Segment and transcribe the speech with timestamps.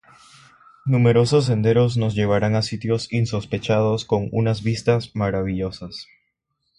[0.83, 6.07] Numerosos senderos nos llevarán a sitios insospechados con unas vistas maravillosas.